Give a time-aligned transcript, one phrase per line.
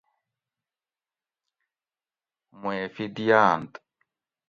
[2.61, 3.73] معیفی دیاۤنت